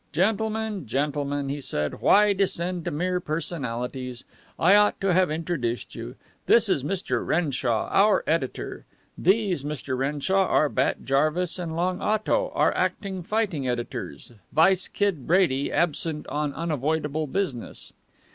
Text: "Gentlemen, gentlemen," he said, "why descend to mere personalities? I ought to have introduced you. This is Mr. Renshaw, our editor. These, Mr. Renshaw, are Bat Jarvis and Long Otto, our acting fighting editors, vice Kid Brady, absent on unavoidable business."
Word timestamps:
"Gentlemen, 0.13 0.87
gentlemen," 0.87 1.49
he 1.49 1.61
said, 1.61 2.01
"why 2.01 2.33
descend 2.33 2.85
to 2.85 2.89
mere 2.89 3.19
personalities? 3.19 4.23
I 4.57 4.73
ought 4.75 4.99
to 4.99 5.13
have 5.13 5.29
introduced 5.29 5.93
you. 5.93 6.15
This 6.47 6.69
is 6.69 6.83
Mr. 6.83 7.23
Renshaw, 7.23 7.87
our 7.91 8.23
editor. 8.25 8.85
These, 9.15 9.63
Mr. 9.63 9.95
Renshaw, 9.95 10.47
are 10.47 10.69
Bat 10.69 11.05
Jarvis 11.05 11.59
and 11.59 11.75
Long 11.75 12.01
Otto, 12.01 12.51
our 12.55 12.75
acting 12.75 13.21
fighting 13.21 13.67
editors, 13.67 14.31
vice 14.51 14.87
Kid 14.87 15.27
Brady, 15.27 15.71
absent 15.71 16.25
on 16.29 16.51
unavoidable 16.55 17.27
business." 17.27 17.93